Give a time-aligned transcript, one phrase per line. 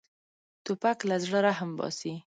[0.65, 2.13] توپک له زړه رحم باسي.